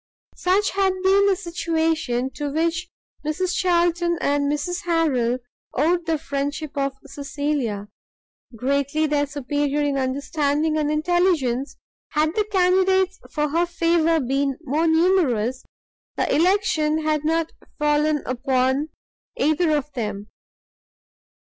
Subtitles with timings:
[0.37, 2.89] Such had been the situation to which
[3.23, 5.37] Mrs Charlton and Mrs Harrel
[5.75, 7.87] owed the friendship of Cecilia.
[8.55, 11.75] Greatly their superior in understanding and intelligence,
[12.13, 15.63] had the candidates for her favour been more numerous,
[16.15, 18.89] the election had not fallen upon
[19.37, 20.29] either of them.